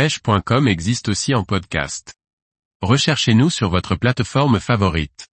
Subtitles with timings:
[0.00, 2.14] pêche.com existe aussi en podcast.
[2.80, 5.28] Recherchez-nous sur votre plateforme favorite.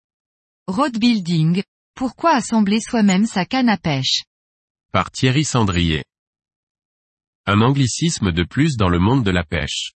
[0.68, 1.64] Road building,
[1.96, 4.24] pourquoi assembler soi-même sa canne à pêche?
[4.92, 6.04] Par Thierry Sandrier.
[7.46, 9.94] Un anglicisme de plus dans le monde de la pêche.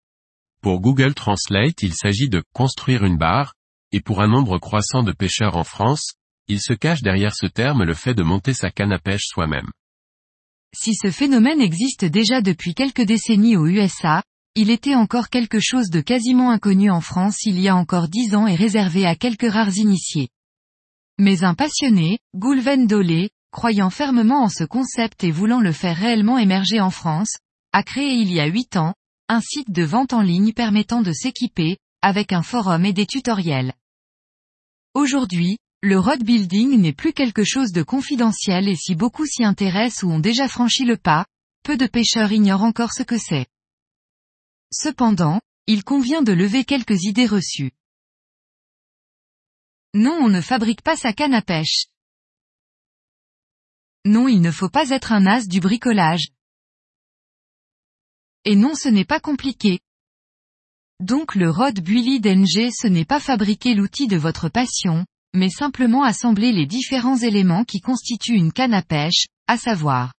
[0.61, 3.55] Pour Google Translate il s'agit de construire une barre,
[3.93, 6.13] et pour un nombre croissant de pêcheurs en France,
[6.47, 9.71] il se cache derrière ce terme le fait de monter sa canne à pêche soi-même.
[10.75, 14.23] Si ce phénomène existe déjà depuis quelques décennies aux USA,
[14.61, 18.35] il était encore quelque chose de quasiment inconnu en France il y a encore dix
[18.35, 20.31] ans et réservé à quelques rares initiés.
[21.17, 26.39] Mais un passionné, Goulven Dolé, croyant fermement en ce concept et voulant le faire réellement
[26.39, 27.37] émerger en France,
[27.73, 28.95] a créé il y a huit ans,
[29.29, 33.75] un site de vente en ligne permettant de s'équiper, avec un forum et des tutoriels.
[34.93, 40.03] Aujourd'hui, le road building n'est plus quelque chose de confidentiel et si beaucoup s'y intéressent
[40.03, 41.27] ou ont déjà franchi le pas,
[41.63, 43.47] peu de pêcheurs ignorent encore ce que c'est.
[44.73, 47.73] Cependant, il convient de lever quelques idées reçues.
[49.95, 51.87] Non on ne fabrique pas sa canne à pêche.
[54.05, 56.29] Non il ne faut pas être un as du bricolage.
[58.45, 59.81] Et non ce n'est pas compliqué.
[61.01, 66.03] Donc le Rod Builly d'NG ce n'est pas fabriquer l'outil de votre passion, mais simplement
[66.03, 70.13] assembler les différents éléments qui constituent une canne à pêche, à savoir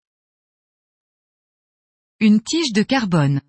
[2.19, 3.41] une tige de carbone,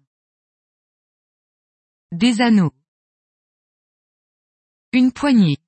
[2.12, 2.72] des anneaux,
[4.92, 5.58] une poignée.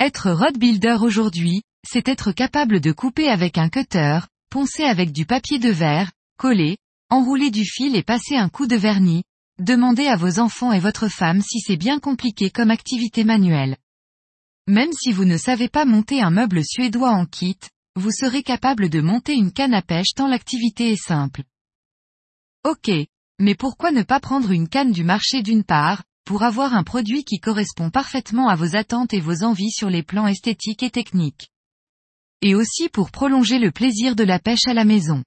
[0.00, 5.26] Être rod builder aujourd'hui, c'est être capable de couper avec un cutter, poncer avec du
[5.26, 6.78] papier de verre, coller,
[7.10, 9.24] enrouler du fil et passer un coup de vernis,
[9.58, 13.76] demandez à vos enfants et votre femme si c'est bien compliqué comme activité manuelle.
[14.66, 17.58] Même si vous ne savez pas monter un meuble suédois en kit,
[17.96, 21.42] vous serez capable de monter une canne à pêche tant l'activité est simple.
[22.64, 22.90] Ok.
[23.40, 27.24] Mais pourquoi ne pas prendre une canne du marché d'une part, pour avoir un produit
[27.24, 31.50] qui correspond parfaitement à vos attentes et vos envies sur les plans esthétiques et techniques?
[32.40, 35.22] Et aussi pour prolonger le plaisir de la pêche à la maison.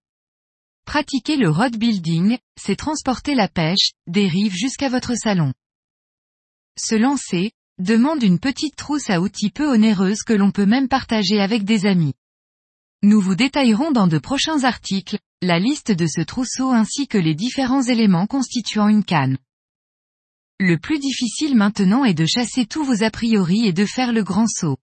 [0.86, 5.54] Pratiquer le rod building, c'est transporter la pêche, des rives jusqu'à votre salon.
[6.80, 11.40] Se lancer, demande une petite trousse à outils peu onéreuse que l'on peut même partager
[11.40, 12.14] avec des amis.
[13.04, 17.36] Nous vous détaillerons dans de prochains articles, la liste de ce trousseau ainsi que les
[17.36, 19.38] différents éléments constituant une canne.
[20.60, 24.24] Le plus difficile maintenant est de chasser tous vos a priori et de faire le
[24.24, 24.78] grand saut.